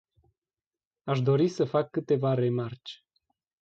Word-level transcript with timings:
Aș 1.03 1.21
dori 1.21 1.47
să 1.47 1.65
fac 1.65 1.89
câteva 1.89 2.33
remarci. 2.33 3.03